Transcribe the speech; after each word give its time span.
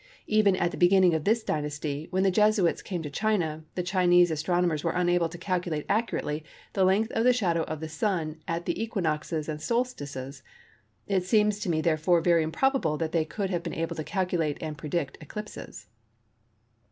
Even 0.25 0.55
at 0.55 0.71
the 0.71 0.77
beginning 0.77 1.13
of 1.13 1.25
this 1.25 1.43
dynasty, 1.43 2.07
when 2.09 2.23
the 2.23 2.31
Jesuits 2.31 2.81
came 2.81 3.03
to 3.03 3.09
China, 3.11 3.65
the 3.75 3.83
Chinese 3.83 4.31
astronomers 4.31 4.83
were 4.83 4.93
unable 4.93 5.29
to 5.29 5.37
calculate 5.37 5.85
accurately 5.87 6.43
the 6.73 6.83
length 6.83 7.11
of 7.11 7.23
the 7.23 7.31
shadow 7.31 7.61
of 7.65 7.81
the 7.81 7.87
Sun 7.87 8.41
at 8.47 8.65
the 8.65 8.81
equinoxes 8.81 9.47
and 9.47 9.61
solstices. 9.61 10.41
It 11.05 11.23
seems 11.23 11.59
to 11.59 11.69
me 11.69 11.81
therefore 11.81 12.19
very 12.19 12.41
improbable 12.41 12.97
that 12.97 13.11
they 13.11 13.25
could 13.25 13.51
have 13.51 13.61
been 13.61 13.75
able 13.75 13.95
to 13.95 14.03
calculate 14.03 14.57
and 14.59 14.75
predict 14.75 15.19
eclipses." 15.21 15.85